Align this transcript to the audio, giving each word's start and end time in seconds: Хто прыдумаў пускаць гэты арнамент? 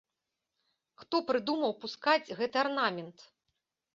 Хто 1.01 1.19
прыдумаў 1.27 1.71
пускаць 1.85 2.33
гэты 2.39 2.57
арнамент? 2.65 3.17